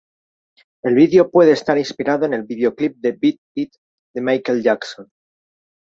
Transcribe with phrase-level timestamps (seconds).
[0.81, 3.75] El video puede estar inspirado en el videoclip de Beat It
[4.15, 5.07] de Michael Jackson.